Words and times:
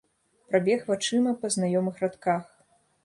Прабег 0.53 0.79
вачыма 0.91 1.33
па 1.43 1.47
знаёмых 1.57 2.03
радках. 2.05 2.43